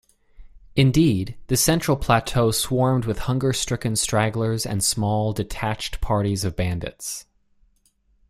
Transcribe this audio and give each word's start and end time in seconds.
Indeed, 0.75 1.37
the 1.45 1.55
Central 1.55 1.95
Plateau 1.95 2.49
swarmed 2.49 3.05
with 3.05 3.19
hunger-stricken 3.19 3.95
stragglers 3.97 4.65
and 4.65 4.83
small, 4.83 5.31
detached 5.31 6.01
parties 6.01 6.43
of 6.43 6.55
bandits. 6.55 7.27